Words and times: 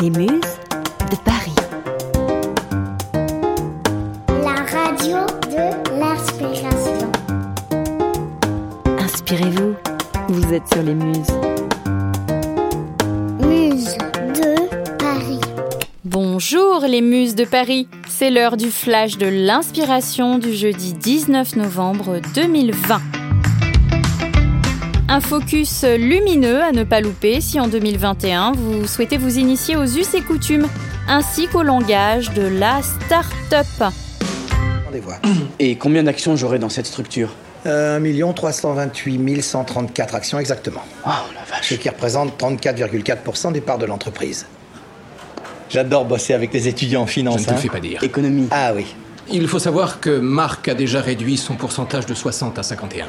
Les 0.00 0.08
Muses 0.08 0.40
de 1.10 1.16
Paris. 1.26 1.54
La 4.28 4.54
radio 4.64 5.26
de 5.50 5.98
l'inspiration. 6.00 7.12
Inspirez-vous, 8.98 9.74
vous 10.28 10.54
êtes 10.54 10.66
sur 10.72 10.82
les 10.82 10.94
Muses. 10.94 11.30
Muse 13.46 13.98
de 13.98 14.96
Paris. 14.96 15.40
Bonjour 16.06 16.80
les 16.88 17.02
muses 17.02 17.34
de 17.34 17.44
Paris, 17.44 17.86
c'est 18.08 18.30
l'heure 18.30 18.56
du 18.56 18.70
flash 18.70 19.18
de 19.18 19.26
l'inspiration 19.26 20.38
du 20.38 20.54
jeudi 20.54 20.94
19 20.94 21.56
novembre 21.56 22.20
2020. 22.34 23.19
Un 25.12 25.20
focus 25.20 25.82
lumineux 25.84 26.62
à 26.62 26.70
ne 26.70 26.84
pas 26.84 27.00
louper 27.00 27.40
si 27.40 27.58
en 27.58 27.66
2021 27.66 28.52
vous 28.52 28.86
souhaitez 28.86 29.18
vous 29.18 29.38
initier 29.38 29.74
aux 29.76 29.82
us 29.84 30.14
et 30.14 30.20
coutumes 30.22 30.68
ainsi 31.08 31.48
qu'au 31.48 31.64
langage 31.64 32.30
de 32.32 32.42
la 32.42 32.80
start-up. 32.80 33.92
Et 35.58 35.74
combien 35.76 36.04
d'actions 36.04 36.36
j'aurai 36.36 36.60
dans 36.60 36.68
cette 36.68 36.86
structure 36.86 37.30
Euh, 37.66 37.98
1 37.98 38.32
328 38.32 39.42
134 39.42 40.14
actions 40.14 40.38
exactement. 40.38 40.82
Oh 41.04 41.08
la 41.34 41.44
Ce 41.60 41.74
vache. 41.74 41.78
qui 41.80 41.88
représente 41.88 42.40
34,4% 42.40 43.50
des 43.52 43.60
parts 43.60 43.78
de 43.78 43.86
l'entreprise. 43.86 44.46
J'adore 45.70 46.04
bosser 46.04 46.34
avec 46.34 46.50
des 46.52 46.68
étudiants 46.68 47.02
en 47.02 47.06
Je 47.06 47.12
finance. 47.12 47.40
ne 47.40 47.46
te 47.46 47.50
hein. 47.50 47.56
fais 47.56 47.68
pas 47.68 47.80
dire. 47.80 48.02
Économie. 48.04 48.46
Ah 48.52 48.72
oui. 48.76 48.94
Il 49.28 49.48
faut 49.48 49.58
savoir 49.58 49.98
que 50.00 50.10
Marc 50.20 50.68
a 50.68 50.74
déjà 50.74 51.00
réduit 51.00 51.36
son 51.36 51.54
pourcentage 51.54 52.06
de 52.06 52.14
60 52.14 52.58
à 52.60 52.62
51. 52.62 53.06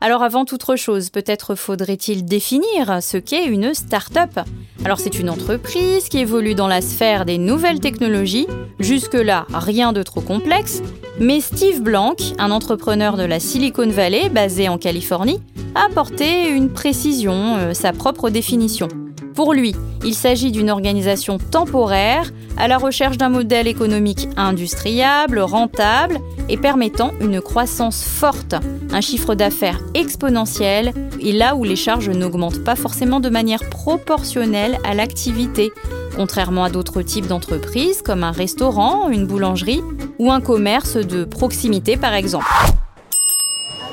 Alors 0.00 0.22
avant 0.22 0.44
toute 0.44 0.76
chose, 0.76 1.08
peut-être 1.08 1.54
faudrait-il 1.54 2.24
définir 2.26 3.02
ce 3.02 3.16
qu'est 3.16 3.46
une 3.46 3.72
start-up. 3.72 4.40
Alors 4.84 5.00
c'est 5.00 5.18
une 5.18 5.30
entreprise 5.30 6.08
qui 6.08 6.18
évolue 6.18 6.54
dans 6.54 6.68
la 6.68 6.82
sphère 6.82 7.24
des 7.24 7.38
nouvelles 7.38 7.80
technologies. 7.80 8.46
Jusque-là, 8.78 9.46
rien 9.54 9.94
de 9.94 10.02
trop 10.02 10.20
complexe. 10.20 10.82
Mais 11.18 11.40
Steve 11.40 11.80
Blank, 11.80 12.20
un 12.38 12.50
entrepreneur 12.50 13.16
de 13.16 13.24
la 13.24 13.40
Silicon 13.40 13.88
Valley 13.88 14.28
basé 14.28 14.68
en 14.68 14.76
Californie, 14.76 15.40
a 15.74 15.86
apporté 15.86 16.50
une 16.50 16.70
précision, 16.70 17.56
euh, 17.56 17.72
sa 17.72 17.92
propre 17.92 18.28
définition. 18.28 18.88
Pour 19.36 19.52
lui, 19.52 19.76
il 20.02 20.14
s'agit 20.14 20.50
d'une 20.50 20.70
organisation 20.70 21.36
temporaire 21.36 22.32
à 22.56 22.68
la 22.68 22.78
recherche 22.78 23.18
d'un 23.18 23.28
modèle 23.28 23.68
économique 23.68 24.30
industriable, 24.38 25.40
rentable 25.40 26.20
et 26.48 26.56
permettant 26.56 27.10
une 27.20 27.42
croissance 27.42 28.02
forte, 28.02 28.54
un 28.92 29.02
chiffre 29.02 29.34
d'affaires 29.34 29.78
exponentiel 29.92 30.94
et 31.20 31.32
là 31.32 31.54
où 31.54 31.64
les 31.64 31.76
charges 31.76 32.08
n'augmentent 32.08 32.64
pas 32.64 32.76
forcément 32.76 33.20
de 33.20 33.28
manière 33.28 33.68
proportionnelle 33.68 34.78
à 34.84 34.94
l'activité, 34.94 35.70
contrairement 36.16 36.64
à 36.64 36.70
d'autres 36.70 37.02
types 37.02 37.26
d'entreprises 37.26 38.00
comme 38.00 38.24
un 38.24 38.32
restaurant, 38.32 39.10
une 39.10 39.26
boulangerie 39.26 39.82
ou 40.18 40.32
un 40.32 40.40
commerce 40.40 40.96
de 40.96 41.24
proximité 41.24 41.98
par 41.98 42.14
exemple. 42.14 42.46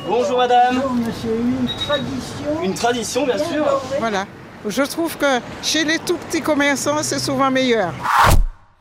Bonjour 0.08 0.38
madame. 0.38 0.82
monsieur, 1.06 1.36
une 1.38 1.68
tradition. 1.68 2.64
Une 2.64 2.74
tradition 2.74 3.26
bien 3.26 3.38
sûr. 3.38 3.66
Voilà. 4.00 4.26
Je 4.68 4.84
trouve 4.84 5.18
que 5.18 5.40
chez 5.62 5.84
les 5.84 6.00
tout 6.00 6.16
petits 6.16 6.42
commerçants, 6.42 7.04
c'est 7.04 7.20
souvent 7.20 7.52
meilleur. 7.52 7.94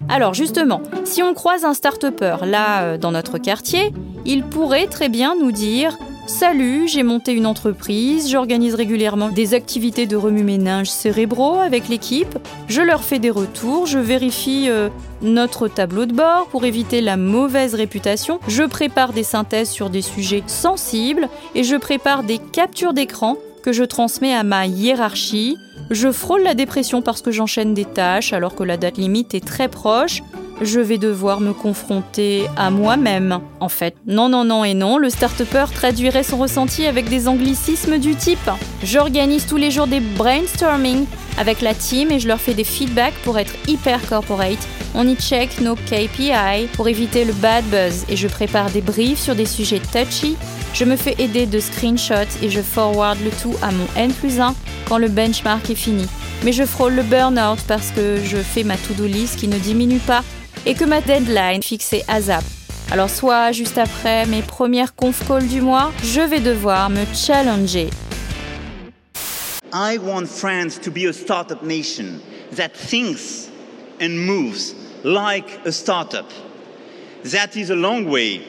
Alors 0.09 0.35
justement, 0.35 0.83
si 1.05 1.23
on 1.23 1.35
croise 1.35 1.65
un 1.65 1.75
start-upper 1.75 2.37
là 2.45 2.83
euh, 2.83 2.99
dans 2.99 3.13
notre 3.13 3.39
quartier, 3.39 3.93
il 4.25 4.45
pourrait 4.45 4.87
très 4.87 5.09
bien 5.09 5.35
nous 5.37 5.53
dire 5.53 5.97
Salut, 6.29 6.87
j'ai 6.87 7.03
monté 7.03 7.33
une 7.33 7.47
entreprise, 7.47 8.31
j'organise 8.31 8.77
régulièrement 8.77 9.29
des 9.29 9.55
activités 9.55 10.07
de 10.07 10.17
remue-ménage 10.17 10.89
cérébraux 10.89 11.59
avec 11.59 11.89
l'équipe, 11.89 12.39
je 12.69 12.81
leur 12.81 13.03
fais 13.03 13.19
des 13.19 13.31
retours, 13.31 13.87
je 13.87 13.99
vérifie 13.99 14.67
euh, 14.69 14.89
notre 15.21 15.67
tableau 15.67 16.07
de 16.07 16.13
bord 16.13 16.47
pour 16.47 16.65
éviter 16.65 17.01
la 17.01 17.17
mauvaise 17.17 17.75
réputation, 17.75 18.39
je 18.47 18.63
prépare 18.63 19.13
des 19.13 19.25
synthèses 19.25 19.71
sur 19.71 19.91
des 19.91 20.03
sujets 20.03 20.45
sensibles 20.47 21.29
et 21.57 21.65
je 21.65 21.75
prépare 21.75 22.23
des 22.23 22.39
captures 22.39 22.93
d'écran 22.93 23.37
que 23.63 23.73
je 23.73 23.85
transmets 23.85 24.35
à 24.35 24.43
ma 24.43 24.67
hiérarchie. 24.67 25.57
Je 25.93 26.11
frôle 26.11 26.43
la 26.43 26.55
dépression 26.55 27.03
parce 27.03 27.21
que 27.21 27.31
j'enchaîne 27.31 27.75
des 27.75 27.85
tâches 27.85 28.33
alors 28.33 28.55
que 28.55 28.65
la 28.65 28.79
date 28.79 28.97
limite 28.97 29.35
est 29.35 29.45
très 29.45 29.69
proche. 29.69 30.23
Je 30.63 30.81
vais 30.81 30.97
devoir 30.97 31.41
me 31.41 31.53
confronter 31.53 32.47
à 32.57 32.71
moi-même. 32.71 33.41
En 33.61 33.69
fait, 33.69 33.95
non, 34.07 34.31
non, 34.31 34.43
non 34.43 34.65
et 34.65 34.73
non, 34.73 34.97
le 34.97 35.11
start-upper 35.11 35.67
traduirait 35.75 36.23
son 36.23 36.39
ressenti 36.39 36.87
avec 36.87 37.11
des 37.11 37.29
anglicismes 37.29 37.99
du 37.99 38.15
type 38.15 38.51
J'organise 38.83 39.45
tous 39.45 39.59
les 39.59 39.71
jours 39.71 39.87
des 39.87 40.01
brainstorming 40.01 41.05
avec 41.37 41.61
la 41.61 41.75
team 41.75 42.11
et 42.11 42.21
je 42.21 42.29
leur 42.29 42.41
fais 42.41 42.55
des 42.55 42.65
feedbacks 42.65 43.21
pour 43.23 43.39
être 43.39 43.53
hyper 43.69 44.01
corporate. 44.09 44.67
On 44.95 45.07
y 45.07 45.17
check 45.17 45.61
nos 45.61 45.75
KPI 45.75 46.69
pour 46.73 46.89
éviter 46.89 47.27
le 47.27 47.35
bad 47.35 47.65
buzz 47.67 48.07
et 48.09 48.17
je 48.17 48.29
prépare 48.29 48.71
des 48.71 48.81
briefs 48.81 49.21
sur 49.21 49.35
des 49.35 49.47
sujets 49.47 49.81
touchy. 49.93 50.39
Je 50.75 50.85
me 50.87 50.97
fais 50.97 51.15
aider 51.19 51.47
de 51.47 51.61
screenshots 51.61 52.39
et 52.43 52.49
je 52.49 52.63
forward 52.63 53.19
le 53.23 53.31
tout 53.31 53.55
à 53.63 53.71
mon 53.71 53.87
N 53.95 54.13
plus 54.13 54.41
1 54.41 54.55
quand 54.89 54.97
le 54.97 55.09
benchmark 55.09 55.69
est 55.69 55.75
fini. 55.75 56.07
Mais 56.45 56.53
je 56.53 56.65
frôle 56.65 56.95
le 56.95 57.03
burn-out 57.03 57.59
parce 57.69 57.91
que 57.91 58.17
je 58.25 58.39
fais 58.39 58.65
ma 58.65 58.77
to-do 58.77 59.07
list 59.07 59.39
qui 59.39 59.49
ne 59.49 59.59
diminue 59.59 59.99
pas 59.99 60.25
et 60.65 60.75
que 60.75 60.85
ma 60.85 61.01
deadline 61.01 61.63
fixée 61.63 62.03
à 62.09 62.23
zap. 62.23 62.43
Alors 62.91 63.11
soit 63.11 63.53
juste 63.53 63.79
après 63.79 64.27
mes 64.27 64.43
premières 64.43 64.95
conf 64.95 65.27
calls 65.29 65.47
du 65.47 65.61
mois, 65.61 65.93
je 66.03 66.21
vais 66.21 66.41
devoir 66.41 66.89
me 66.89 67.05
challenger. 67.15 67.91
I 69.75 69.99
want 69.99 70.27
France 70.27 70.79
to 70.81 70.91
be 70.91 71.07
a 71.07 71.13
startup 71.13 71.63
nation 71.63 72.21
that 72.57 72.71
thinks 72.75 73.49
and 74.01 74.11
moves 74.11 74.75
like 75.05 75.61
a 75.67 75.71
startup. 75.71 76.31
That 77.25 77.57
is 77.57 77.71
a 77.71 77.77
long 77.77 78.07
way, 78.11 78.41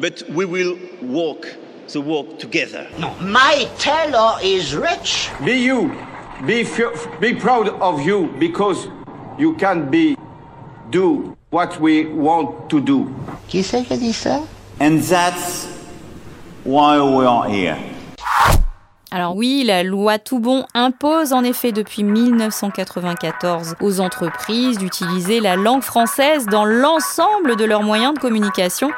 but 0.00 0.22
we 0.30 0.44
will 0.44 0.76
walk 1.02 1.46
the 1.92 2.00
walk 2.00 2.38
together. 2.38 2.86
My 3.20 3.66
tailor 3.78 4.38
is 4.42 4.74
rich. 4.76 5.30
Be 5.44 5.52
you. 5.52 5.90
Be, 6.46 6.60
f- 6.60 7.20
be 7.20 7.34
proud 7.34 7.68
of 7.80 8.00
you 8.02 8.28
because 8.38 8.88
you 9.38 9.54
can 9.54 9.90
be 9.90 10.16
do 10.90 11.36
what 11.50 11.80
we 11.80 12.06
want 12.06 12.68
to 12.70 12.80
do. 12.80 13.08
Qui 13.48 13.62
c'est 13.62 13.82
qui 13.84 13.94
a 13.94 13.96
dit 13.96 14.12
ça? 14.12 14.40
And 14.80 15.00
that's 15.00 15.66
why 16.64 16.98
we 17.00 17.24
are 17.26 17.48
here. 17.48 17.76
Alors 19.10 19.34
oui, 19.36 19.64
la 19.64 19.82
loi 19.82 20.18
Toubon 20.18 20.66
impose 20.74 21.32
en 21.32 21.42
effet 21.42 21.72
depuis 21.72 22.04
1994 22.04 23.76
aux 23.80 24.00
entreprises 24.00 24.76
d'utiliser 24.76 25.40
la 25.40 25.56
langue 25.56 25.82
française 25.82 26.44
dans 26.44 26.66
l'ensemble 26.66 27.56
de 27.56 27.64
leurs 27.64 27.82
moyens 27.82 28.12
de 28.12 28.18
communication, 28.20 28.90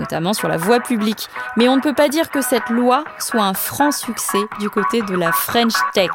notamment 0.00 0.32
sur 0.32 0.48
la 0.48 0.56
voie 0.56 0.80
publique. 0.80 1.28
Mais 1.56 1.68
on 1.68 1.76
ne 1.76 1.80
peut 1.80 1.94
pas 1.94 2.08
dire 2.08 2.30
que 2.30 2.40
cette 2.40 2.68
loi 2.70 3.04
soit 3.18 3.44
un 3.44 3.54
franc 3.54 3.92
succès 3.92 4.38
du 4.58 4.68
côté 4.68 5.02
de 5.02 5.14
la 5.14 5.30
French 5.30 5.74
Tech. 5.94 6.10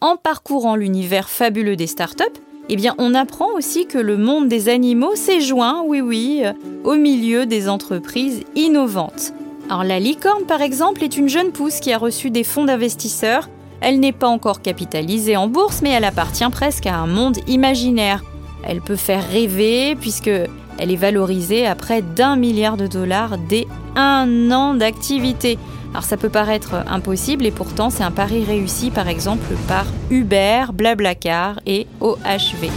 En 0.00 0.16
parcourant 0.16 0.76
l'univers 0.76 1.28
fabuleux 1.28 1.76
des 1.76 1.86
startups, 1.86 2.24
eh 2.68 2.76
bien, 2.76 2.94
on 2.98 3.14
apprend 3.14 3.48
aussi 3.56 3.86
que 3.86 3.98
le 3.98 4.16
monde 4.16 4.48
des 4.48 4.68
animaux 4.68 5.14
s'est 5.14 5.40
joint, 5.40 5.82
oui 5.84 6.00
oui, 6.00 6.42
euh, 6.44 6.52
au 6.84 6.94
milieu 6.94 7.46
des 7.46 7.68
entreprises 7.68 8.44
innovantes. 8.54 9.32
Alors 9.68 9.84
la 9.84 9.98
licorne, 9.98 10.44
par 10.44 10.62
exemple, 10.62 11.02
est 11.02 11.16
une 11.16 11.28
jeune 11.28 11.50
pousse 11.50 11.80
qui 11.80 11.92
a 11.92 11.98
reçu 11.98 12.30
des 12.30 12.44
fonds 12.44 12.64
d'investisseurs. 12.64 13.48
Elle 13.80 14.00
n'est 14.00 14.12
pas 14.12 14.28
encore 14.28 14.62
capitalisée 14.62 15.36
en 15.36 15.48
bourse, 15.48 15.80
mais 15.82 15.90
elle 15.90 16.04
appartient 16.04 16.48
presque 16.50 16.86
à 16.86 16.96
un 16.96 17.06
monde 17.06 17.38
imaginaire. 17.48 18.22
Elle 18.64 18.80
peut 18.80 18.96
faire 18.96 19.28
rêver 19.28 19.96
puisque 20.00 20.30
elle 20.78 20.90
est 20.90 20.96
valorisée 20.96 21.66
à 21.66 21.74
près 21.74 22.02
d'un 22.02 22.36
milliard 22.36 22.76
de 22.76 22.86
dollars 22.86 23.38
dès 23.38 23.66
un 23.96 24.50
an 24.50 24.74
d'activité. 24.74 25.58
Alors 25.92 26.04
ça 26.04 26.16
peut 26.16 26.30
paraître 26.30 26.74
impossible 26.86 27.44
et 27.44 27.50
pourtant 27.50 27.90
c'est 27.90 28.02
un 28.02 28.10
pari 28.10 28.44
réussi 28.44 28.90
par 28.90 29.08
exemple 29.08 29.54
par 29.68 29.84
Uber, 30.10 30.64
Blablacar 30.72 31.60
et 31.66 31.86
OHV. 32.00 32.70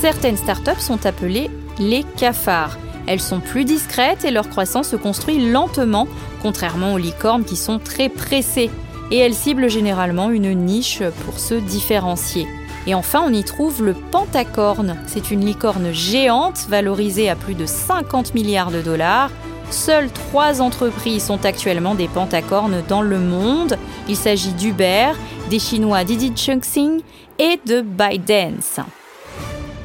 Certaines 0.00 0.38
startups 0.38 0.80
sont 0.80 1.04
appelées 1.04 1.50
les 1.78 2.04
cafards. 2.16 2.78
Elles 3.06 3.20
sont 3.20 3.40
plus 3.40 3.64
discrètes 3.64 4.24
et 4.24 4.30
leur 4.30 4.48
croissance 4.48 4.88
se 4.88 4.96
construit 4.96 5.50
lentement, 5.50 6.06
contrairement 6.42 6.94
aux 6.94 6.98
licornes 6.98 7.44
qui 7.44 7.56
sont 7.56 7.78
très 7.78 8.08
pressées. 8.08 8.70
Et 9.10 9.16
elles 9.18 9.34
ciblent 9.34 9.68
généralement 9.68 10.30
une 10.30 10.54
niche 10.54 11.02
pour 11.24 11.38
se 11.38 11.54
différencier. 11.54 12.46
Et 12.86 12.94
enfin, 12.94 13.22
on 13.26 13.32
y 13.32 13.44
trouve 13.44 13.82
le 13.82 13.94
pentacorne. 13.94 14.96
C'est 15.06 15.30
une 15.30 15.44
licorne 15.44 15.92
géante 15.92 16.66
valorisée 16.68 17.28
à 17.28 17.36
plus 17.36 17.54
de 17.54 17.66
50 17.66 18.34
milliards 18.34 18.70
de 18.70 18.80
dollars. 18.80 19.30
Seules 19.70 20.10
trois 20.10 20.60
entreprises 20.60 21.24
sont 21.24 21.44
actuellement 21.44 21.94
des 21.94 22.08
pentacornes 22.08 22.82
dans 22.88 23.02
le 23.02 23.18
monde. 23.18 23.78
Il 24.08 24.16
s'agit 24.16 24.52
d'Uber, 24.52 25.12
des 25.48 25.60
Chinois 25.60 26.02
Didi 26.02 26.32
Chuxing 26.34 27.00
et 27.38 27.60
de 27.66 27.80
ByteDance. 27.80 28.80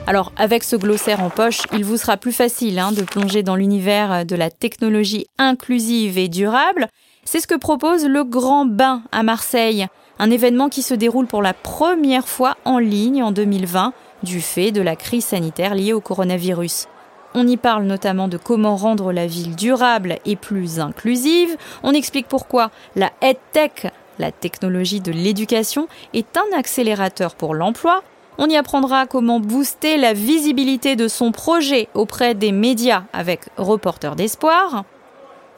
Alors 0.08 0.32
avec 0.38 0.64
ce 0.64 0.76
glossaire 0.76 1.22
en 1.22 1.30
poche, 1.30 1.62
il 1.72 1.86
vous 1.86 1.98
sera 1.98 2.18
plus 2.18 2.32
facile 2.32 2.80
hein, 2.80 2.92
de 2.92 3.04
plonger 3.04 3.44
dans 3.44 3.56
l'univers 3.56 4.26
de 4.26 4.36
la 4.36 4.50
technologie 4.50 5.28
inclusive 5.38 6.18
et 6.18 6.30
durable. 6.30 6.88
C'est 7.24 7.40
ce 7.40 7.48
que 7.48 7.56
propose 7.58 8.06
le 8.06 8.24
Grand 8.24 8.66
Bain 8.66 9.04
à 9.12 9.22
Marseille, 9.22 9.86
un 10.18 10.31
événement 10.31 10.70
qui 10.70 10.81
se 10.81 10.96
déroule 10.96 11.28
pour 11.28 11.44
la 11.44 11.54
première 11.54 12.28
fois 12.28 12.58
en 12.66 12.80
ligne 12.80 13.22
en 13.22 13.31
2020 13.31 13.94
du 14.24 14.42
fait 14.42 14.72
de 14.72 14.81
la 14.81 14.96
crise 14.96 15.26
sanitaire 15.26 15.76
liée 15.76 15.94
au 15.94 16.02
coronavirus. 16.02 16.88
On 17.38 17.46
y 17.46 17.58
parle 17.58 17.84
notamment 17.84 18.30
de 18.30 18.38
comment 18.38 18.78
rendre 18.78 19.12
la 19.12 19.28
ville 19.28 19.58
durable 19.58 20.20
et 20.26 20.38
plus 20.38 20.80
inclusive. 20.80 21.58
On 21.84 21.92
explique 21.92 22.30
pourquoi 22.30 22.72
la 22.96 23.12
EdTech, 23.22 23.92
la 24.20 24.32
technologie 24.32 25.02
de 25.02 25.12
l'éducation, 25.12 25.90
est 26.14 26.38
un 26.38 26.58
accélérateur 26.58 27.36
pour 27.36 27.54
l'emploi. 27.54 28.04
On 28.38 28.48
y 28.48 28.56
apprendra 28.56 29.06
comment 29.06 29.42
booster 29.42 29.98
la 29.98 30.14
visibilité 30.14 30.96
de 30.96 31.10
son 31.10 31.34
projet 31.34 31.90
auprès 31.94 32.36
des 32.36 32.54
médias 32.54 33.04
avec 33.12 33.42
Reporter 33.58 34.16
d'espoir 34.16 34.86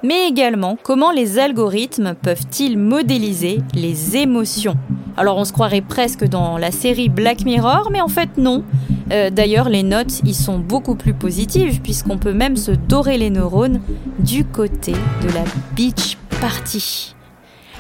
mais 0.04 0.28
également 0.28 0.78
comment 0.84 1.12
les 1.12 1.40
algorithmes 1.40 2.14
peuvent-ils 2.14 2.78
modéliser 2.78 3.62
les 3.74 4.16
émotions. 4.18 4.76
Alors 5.16 5.38
on 5.38 5.46
se 5.46 5.54
croirait 5.54 5.82
presque 5.82 6.24
dans 6.24 6.60
la 6.60 6.70
série 6.70 7.10
Black 7.10 7.46
Mirror, 7.46 7.90
mais 7.92 8.02
en 8.02 8.08
fait 8.08 8.38
non. 8.38 8.64
Euh, 9.12 9.30
d'ailleurs 9.30 9.70
les 9.70 9.84
notes 9.84 10.22
y 10.26 10.34
sont 10.34 10.60
beaucoup 10.60 10.96
plus 10.96 11.14
positives 11.14 11.82
puisqu'on 11.82 12.18
peut 12.18 12.34
même 12.34 12.58
se 12.58 12.72
dorer 12.72 13.18
les 13.18 13.30
neurones 13.30 13.82
du 14.20 14.44
côté 14.44 14.92
de 14.92 15.34
la 15.34 15.44
beach 15.76 16.18
party. 16.42 17.16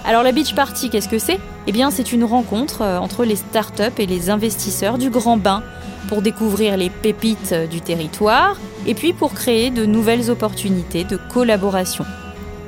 Alors 0.06 0.24
la 0.24 0.32
beach 0.32 0.56
party, 0.56 0.90
qu'est-ce 0.90 1.10
que 1.10 1.20
c'est? 1.20 1.40
Eh 1.68 1.72
bien 1.72 1.92
c'est 1.92 2.14
une 2.14 2.24
rencontre 2.24 2.82
euh, 2.82 2.98
entre 2.98 3.26
les 3.26 3.36
startups 3.36 3.84
et 3.98 4.06
les 4.06 4.30
investisseurs 4.30 4.98
du 4.98 5.10
Grand 5.10 5.38
Bain 5.38 5.64
pour 6.08 6.22
découvrir 6.22 6.78
les 6.78 6.90
pépites 6.90 7.54
du 7.70 7.82
territoire 7.82 8.56
et 8.86 8.94
puis 8.94 9.12
pour 9.12 9.34
créer 9.34 9.70
de 9.70 9.86
nouvelles 9.86 10.32
opportunités 10.32 11.04
de 11.04 11.20
collaboration. 11.34 12.06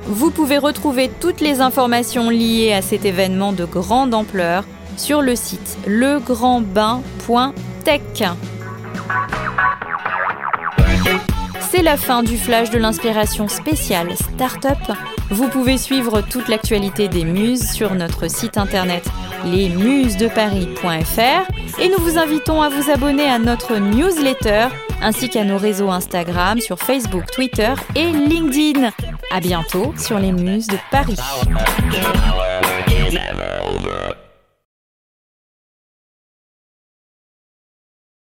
Vous 0.06 0.32
pouvez 0.32 0.58
retrouver 0.58 1.10
toutes 1.22 1.40
les 1.40 1.62
informations 1.62 2.30
liées 2.30 2.74
à 2.74 2.82
cet 2.82 3.06
événement 3.06 3.54
de 3.54 3.64
grande 3.64 4.14
ampleur 4.14 4.66
sur 4.98 5.22
le 5.22 5.36
site 5.36 5.78
legrandbain.tech. 5.88 8.49
C'est 11.72 11.84
la 11.84 11.98
fin 11.98 12.24
du 12.24 12.36
flash 12.36 12.72
de 12.72 12.80
l'inspiration 12.80 13.48
spéciale 13.48 14.16
Startup. 14.16 14.92
Vous 15.30 15.48
pouvez 15.50 15.78
suivre 15.78 16.22
toute 16.22 16.48
l'actualité 16.48 17.08
des 17.08 17.24
muses 17.24 17.70
sur 17.70 17.94
notre 17.94 18.28
site 18.28 18.58
internet 18.58 19.04
lesmusesdeparis.fr 19.46 21.80
et 21.80 21.90
nous 21.90 22.00
vous 22.00 22.18
invitons 22.18 22.64
à 22.64 22.70
vous 22.70 22.90
abonner 22.90 23.26
à 23.26 23.38
notre 23.38 23.78
newsletter 23.78 24.70
ainsi 25.02 25.30
qu'à 25.30 25.44
nos 25.44 25.60
réseaux 25.60 25.92
Instagram, 25.92 26.60
sur 26.60 26.80
Facebook, 26.80 27.26
Twitter 27.32 27.74
et 27.96 28.12
LinkedIn. 28.12 28.90
À 29.32 29.40
bientôt 29.40 29.94
sur 29.96 30.18
les 30.18 30.32
Muses 30.32 30.68
de 30.68 30.78
Paris. 30.90 31.18